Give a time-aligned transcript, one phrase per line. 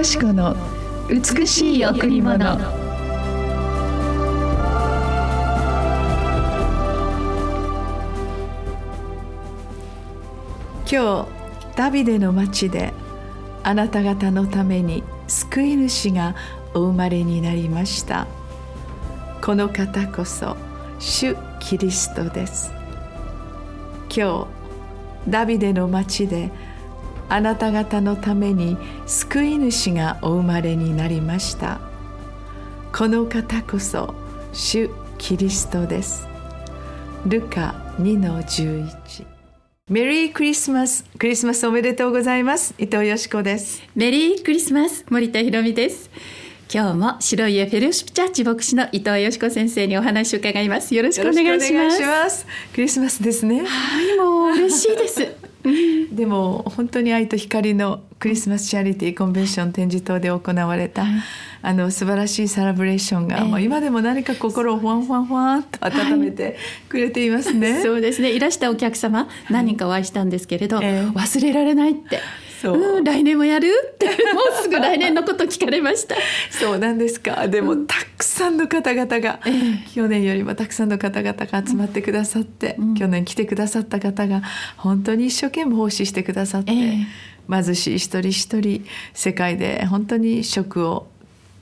[0.00, 0.56] よし子の
[1.10, 2.38] 美しい贈り物。
[2.38, 2.56] 今
[10.86, 11.28] 日
[11.76, 12.94] ダビデの町で
[13.62, 16.34] あなた方のために救い主が
[16.72, 18.26] お生まれになりました。
[19.42, 20.56] この方こそ
[20.98, 22.72] 主キリストです。
[24.08, 24.48] 今
[25.26, 26.50] 日ダビデの町で
[27.30, 28.76] あなた方のために
[29.06, 31.80] 救い主がお生まれになりました。
[32.92, 34.14] この方こそ
[34.52, 36.26] 主キリストです。
[37.26, 39.24] ルカ2の11
[39.88, 41.04] メリークリスマス。
[41.18, 42.74] クリスマスおめでとうございます。
[42.78, 43.82] 伊藤よしこです。
[43.94, 46.10] メリークリスマス森田博美です。
[46.72, 50.94] 今日も白家フェロシプチャーチ牧師の伊藤よしこ先生にお話を伺います。
[50.94, 52.46] よろしくお願いします。
[52.74, 53.64] クリスマスですね。
[53.64, 55.39] はいもう嬉しいです
[56.12, 61.10] でも本当に愛と光のクリスマスチャリティーコンベンション展示棟で行われた、はい、
[61.62, 66.56] あの素晴らしいサラブレーションが、えー、もう今でも何か心をふわんふわんふわんと温めて
[66.88, 68.32] くれていますね、はい、そうですね。
[68.32, 72.20] いらしたお客様何人かお会いしたんですけれど、えー、忘れられないって
[72.60, 73.68] そう、うん、来年もやる？
[73.94, 76.16] ってもうすぐ来年のこと聞かれました。
[76.50, 77.48] そうなんですか。
[77.48, 84.42] でも、たくさんの方々が、えー、去年よりもたくさんの方々が集まってくださって、うん、去年来てくださった方が
[84.76, 91.06] 本当に一生懸命奉仕してくださって、えー、貧しい一人一人世界で本当に食を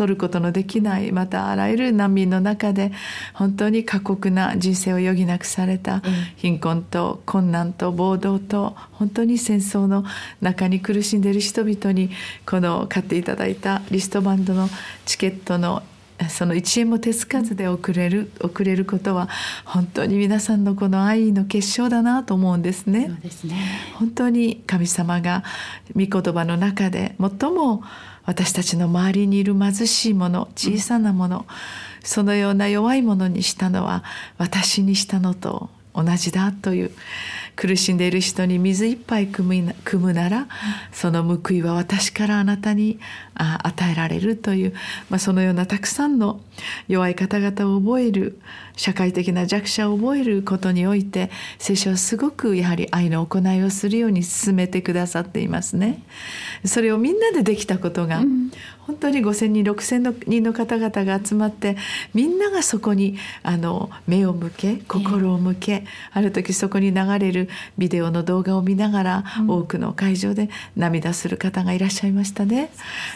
[0.00, 2.90] 取ることのできないまたあらゆる難民の中で
[3.34, 6.00] 本当に過酷な人生を余儀なくされた
[6.36, 10.06] 貧困と困難と暴動と本当に戦争の
[10.40, 12.08] 中に苦しんでいる人々に
[12.46, 14.70] この買っていただいたリストバンドの
[15.04, 15.82] チケットの
[16.30, 19.28] その1円も手つかずで送れる送れることは
[19.66, 23.08] 本当に皆さんのこの愛の結晶だなと思うんですね。
[23.08, 23.56] そうですね
[23.96, 25.44] 本当に神様が
[25.94, 27.82] 御言葉の中で最も
[28.24, 31.46] 私たちの周りにいる貧しいもの小さなもの、
[32.04, 34.04] そのような弱いものにしたのは
[34.38, 36.90] 私にしたのと同じだという
[37.60, 39.52] 苦しんでいる人に水一杯汲む
[39.84, 40.48] 汲むなら
[40.92, 42.98] その報いは私からあなたに
[43.34, 44.74] 与えられるという、
[45.10, 46.40] まあ、そのようなたくさんの
[46.88, 48.40] 弱い方々を覚える
[48.76, 56.02] 社会的な弱者を覚えることにおいて聖書はすごくやはり愛の行いをするように進めてくださっていますね。
[56.64, 58.22] それをみんなでできたことが、
[58.90, 61.76] 本当に5,000人6,000人の方々が集まって
[62.12, 67.48] みんながそこにあの目を向け心を向け、ある時そこに流れる
[67.78, 72.72] ビデオの動画を見ながら、多くの会場で涙する方がいらっしゃいましたね。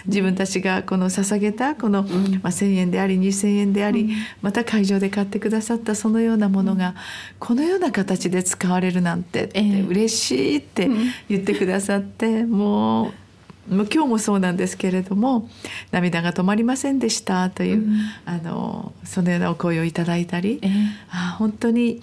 [0.07, 4.11] 自分たちがこの捧げたこの、まあ、1,000円であり2,000円であり、
[4.43, 6.95] また会場で買ってくださったそのようなものが、
[7.41, 10.89] このような形で使われるなんてって嬉しいって
[11.29, 13.24] 言ってくださって、もう
[13.69, 15.49] 今日もそうなんですけれども
[15.91, 20.71] 涙が止まりませんでしたという、うん、あのそのようなお声をいただいたり、えー、
[21.11, 22.03] あ本当に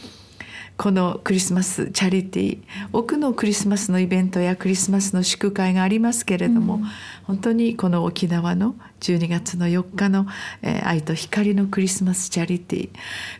[0.81, 2.61] このクリスマスチャリティー
[2.91, 6.83] 多くのクリスマスのイベントやクリスマスの祝会がありますけれども、うん、
[7.25, 10.25] 本当にこの沖縄の12月の4日の、
[10.63, 12.89] えー、愛と光のクリスマスチャリティー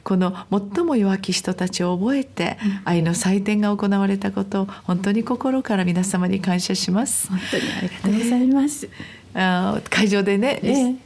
[0.04, 7.28] この最も弱き人たちを覚えて、愛の祭典が行われたことを本当に心から皆様に感謝します。
[7.28, 8.88] 本当にありがとうございます。
[9.34, 10.98] あ会場でね、えー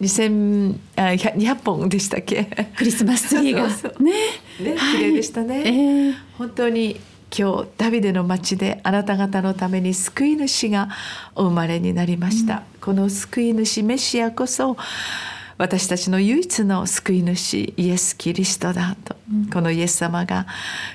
[0.00, 2.44] 2000あ200本でしたっけ？
[2.76, 3.68] クリスマスツリーが。
[4.02, 4.12] ね
[4.60, 7.00] ね、綺麗でしたね、えー、本当に
[7.36, 10.88] 今日ダビデの町であなた方のために救い主が
[11.34, 14.76] お生まれになりました、うん、この救い主メシアこそ
[15.58, 20.46] 私たちの唯一の救い主イエス・キリストだと、うん、このイエス様が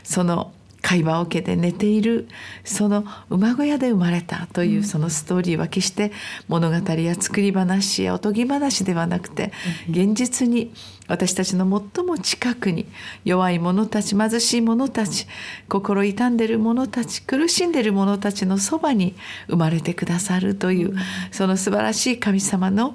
[0.04, 2.28] その会話を受けて寝ている
[2.64, 6.12] その馬小屋で生まれたというそのストーリーは決して
[6.48, 9.52] 物語や作り話やおとぎ話ではなくて
[9.90, 10.72] 現実に
[11.08, 11.66] 私たちの
[11.96, 12.86] 最も近くに
[13.26, 15.28] 弱い者たち貧しい者たち
[15.68, 19.16] 心痛んでいる者たち苦しんでいる者たちのそばに
[19.48, 20.96] 生まれてくださるという
[21.32, 22.94] その素晴らしい神様の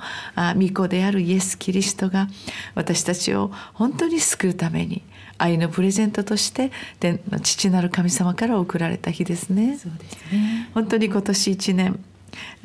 [0.56, 2.28] 御子であるイエス・キリストが
[2.76, 5.02] 私たちを本当に救うために
[5.38, 6.70] 愛のプレゼントとして
[7.00, 9.78] 天の父なる神様から贈られた日ですね。
[9.78, 12.04] そうですね本当に今年1年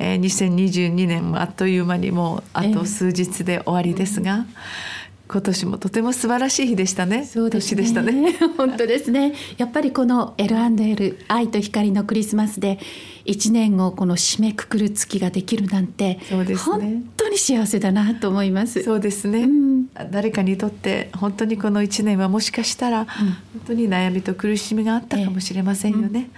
[0.00, 4.90] えー、2022年もあっという間にもうあと数日で終わりですが、えー
[5.30, 7.24] 今年もとても素晴らしい日でしたね。
[7.24, 7.82] そうですね。
[7.82, 8.32] でしたね。
[8.58, 9.32] 本当ですね。
[9.58, 12.80] やっぱりこの L&L 愛と光のクリスマスで
[13.24, 18.82] 一年をこの締めくくる月ができるなんて、そうですね、本当に幸せだなと思います。
[18.82, 23.36] そうですね、うん、誰かにとって本当にこの1年はもしかしたら、本
[23.68, 26.30] 当に悩みと苦しみがあったかもしれませんよね、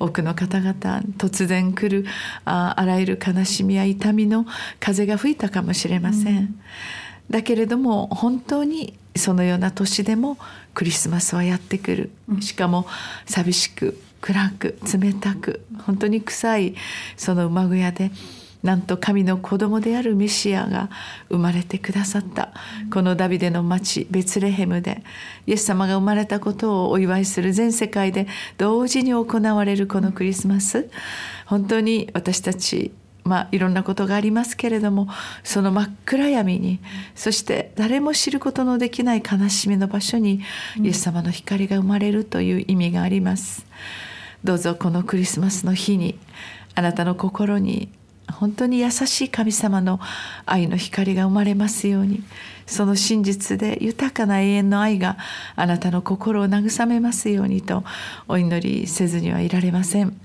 [0.00, 0.74] 多くの方々
[1.18, 2.04] 突然来る
[2.44, 4.44] ああらゆる悲しみや痛みの
[4.80, 6.60] 風が吹いたかもしれません、
[7.30, 10.36] だけれども本当にそのような年でも
[10.74, 12.10] クリスマスはやってくる、
[12.40, 12.86] しかも
[13.26, 16.74] 寂しく暗く冷たく本当に臭い
[17.16, 18.10] その馬小屋で
[18.62, 20.90] なんと神の子供であるメシアが
[21.30, 22.52] 生まれてくださった。
[22.92, 25.02] このダビデの町ベツレヘムで
[25.46, 28.26] イエス様が生まれたことをお祝いする全世界で
[28.58, 30.90] 同時に行われるこのクリスマス。
[31.46, 32.92] 本当に私たち
[33.30, 35.06] まあ、いろんなことがありますけれども
[35.44, 36.80] その真っ暗闇に
[37.14, 40.40] そして誰も知ることのできない悲しみの場所に
[40.82, 43.64] イエス様の光が生まれるという意味があります。
[44.42, 46.18] どうぞこのクリスマスの日に
[46.74, 47.88] あなたの心に
[48.32, 50.00] 本当に優しい神様の
[50.44, 52.24] 愛の光が生まれますように
[52.66, 55.18] その真実で豊かな永遠の愛が
[55.54, 57.84] あなたの心を慰めますようにと
[58.26, 60.20] お祈りせずにはいられません。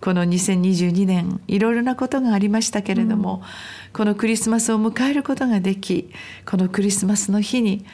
[0.00, 6.10] この2022年いろいろなことがありましたけれども、うん、このクリスマスを迎えることができ
[6.46, 7.84] このクリスマスの日に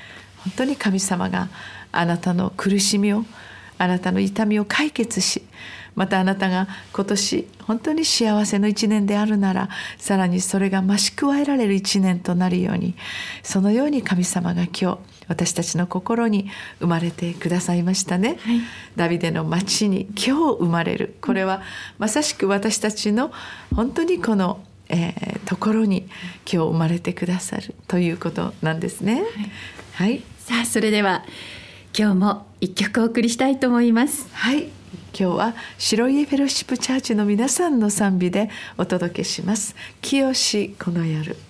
[0.45, 1.49] 本当に神様が
[1.93, 3.25] あなたの苦しみを
[3.79, 5.43] あなたの痛みを解決し
[5.95, 12.95] またあなたが今年本当に幸せの一年であるならさらにそれが増し加えられる一年となるように
[13.43, 14.99] そのように神様が今日
[15.29, 16.51] 私たちの心に
[16.81, 18.61] 生まれてくださいましたね、はい、
[18.97, 21.15] ダビデの町に今日生まれる。
[21.21, 21.63] これは
[21.99, 23.31] まさしく私たちの
[23.75, 24.61] 本当にこの
[24.93, 26.09] えー、ところに
[26.53, 29.23] 今日生まれてくださるということなんですね。
[29.95, 31.25] はい、はい、さあそれでは
[31.97, 34.29] 今日も一曲お送りしたいと思います。
[34.33, 34.80] はい
[35.19, 39.75] 今日は白家フェロシップチャーチの皆さんの賛美でお届けします。
[40.01, 40.33] 清
[40.79, 41.50] この夜。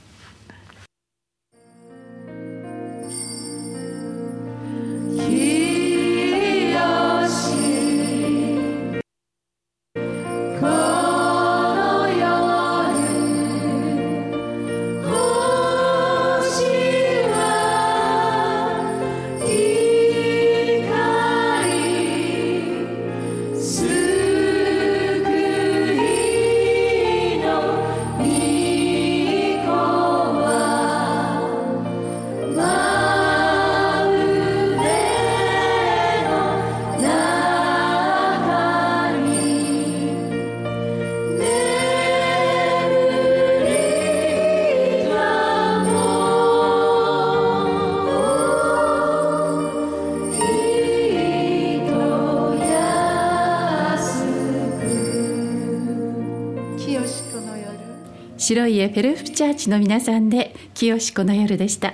[58.41, 61.93] 白い家フェルフチャーチの皆さんで清子の夜でした。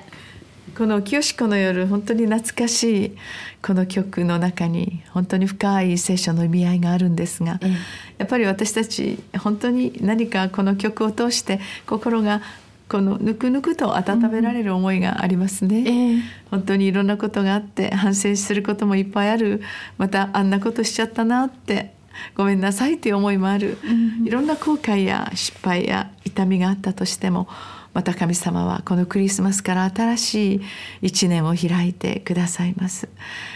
[0.79, 3.17] この清子の夜本当に懐かしい
[3.61, 7.71] この曲の中に本当に深い聖書の意味合いがあるんですが、ええ、
[8.19, 12.43] やっぱり私たち本当に何かこの曲を通して心が
[12.89, 15.87] このぬくぬくと温められる思いがありますね、うん。
[15.89, 16.21] えー、
[16.53, 19.63] 本当にいろんなことがあって反省することもいっぱいある。
[19.99, 21.96] またあんなことしちゃったなって
[22.35, 23.79] ごめんなさいという思いもある、
[24.25, 27.49] いろんな後悔や失敗や痛みがあったとしても
[27.97, 30.61] また神様はこのクリスマスから新しい
[31.01, 33.09] 一年を開いてくださいます。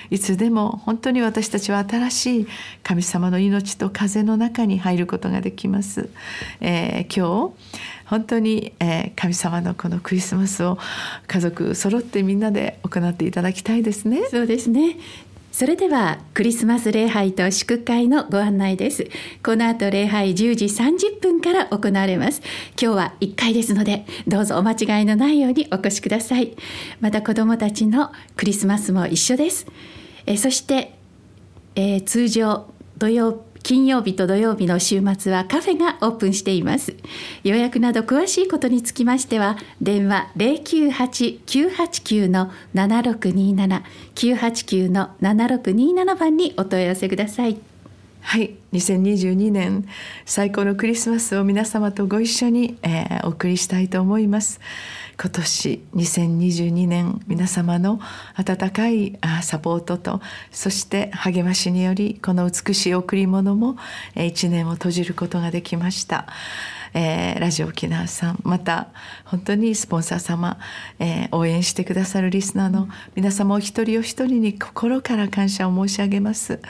[0.08, 2.46] いつでも本当に私たちは新しい
[2.82, 6.08] 神様の命と風の中に入ることができます、
[6.60, 7.54] えー、今日
[8.06, 10.78] 本当に、えー、神様のこのクリスマスを
[11.28, 14.26] 家族揃ってみんなで行っていただきたいですね。
[14.30, 14.96] そうですね
[15.60, 19.06] それではクリスマス礼拝と祝会のご案内です。
[19.44, 22.40] この後礼拝10時30分から行われます。
[22.80, 26.56] 今日は1回ですのでどうぞお間違いのないようにお越しください。
[27.00, 29.66] また子どもたちのクリスマスも一緒です。
[30.24, 30.94] えそして、
[31.74, 36.94] えー、通常土曜金曜日と土曜日の週末はカフェがオープンしています。
[37.44, 43.82] 予約など詳しいことにつきましては電話098-989の7627
[44.14, 47.58] 989の7627番にお問い合わせください。
[48.22, 48.56] はい。
[48.72, 49.88] 2022年
[50.24, 54.60] 最高のクリスマスを皆様とご一緒に、えー、お送りしたいと思います。
[55.20, 58.00] 今年2022年皆様の
[58.36, 63.76] 温かいサポートとそして励ましによりこの美しい贈り物も
[64.16, 66.26] 一年を閉じることができました。
[66.94, 68.88] えー、ラジオ沖縄さんまた
[69.24, 70.58] 本当にスポンサー様、
[70.98, 76.60] えー、応援してくださるリスナーの皆様お一人お一人に心から感謝を申し上げます。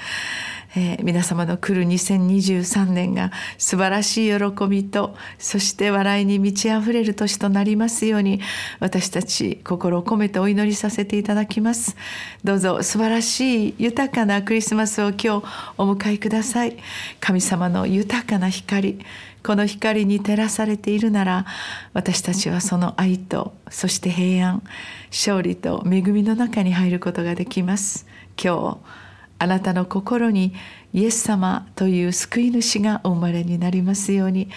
[0.76, 8.40] えー、皆様の来る2023年が素晴らしい喜びとそして笑いに満ち溢れる年となりますように
[8.78, 11.96] 私たち心を込めてお祈りさせていただきます
[12.44, 15.44] どうぞ素晴らしい豊かなクリスマスを今日
[15.76, 16.76] お迎えください
[17.18, 19.00] 神様の豊かな光
[19.42, 21.46] この光に照らされているなら
[21.92, 24.62] 私たちはその愛とそして平安
[25.10, 28.06] 勝利と恵みの中に入ることができます
[28.42, 29.00] 今日
[29.38, 30.52] あなたの心に
[30.92, 34.50] イエス様という救い主がお生まれになりますように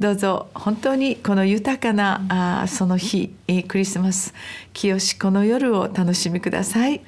[0.00, 3.34] どうぞ本当にこの豊かなあその日
[3.68, 4.32] クリスマス
[4.72, 7.02] 清しこの夜を楽しみください。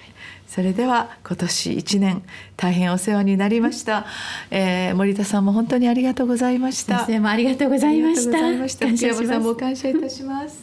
[0.52, 2.22] それでは今年1年
[2.58, 4.04] 大変お世話になりました、
[4.50, 7.06] えー、森田さんも本当にありがとうございました。
[7.06, 8.38] 先生もありがとうございました。
[8.38, 10.62] 感謝さんも感謝いたします。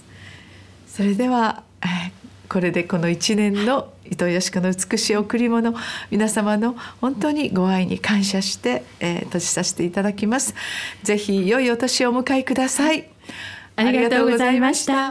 [0.88, 5.74] それでは、えー、これでこの1年の伊藤よしこの美しい贈り物
[6.12, 10.53] 皆様の本当にご愛に感謝して、えー、閉じさせていただきます。
[11.01, 13.10] ぜひ良いお年をお迎えください。
[13.75, 15.08] ありがとうございました